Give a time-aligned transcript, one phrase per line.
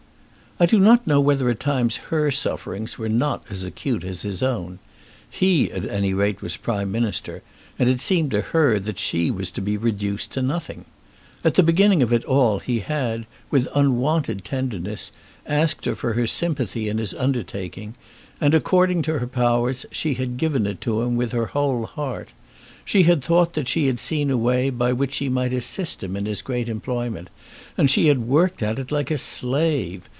[0.59, 4.43] I do not know whether at times her sufferings were not as acute as his
[4.43, 4.77] own.
[5.27, 7.41] He, at any rate, was Prime Minister,
[7.79, 10.85] and it seemed to her that she was to be reduced to nothing.
[11.43, 15.11] At the beginning of it all he had, with unwonted tenderness,
[15.47, 17.95] asked her for her sympathy in his undertaking,
[18.39, 22.33] and, according to her powers, she had given it to him with her whole heart.
[22.85, 26.15] She had thought that she had seen a way by which she might assist him
[26.15, 27.31] in his great employment,
[27.79, 30.03] and she had worked at it like a slave.